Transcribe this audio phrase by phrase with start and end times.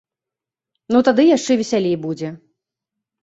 [0.95, 2.29] Ну тады яшчэ весялей будзе.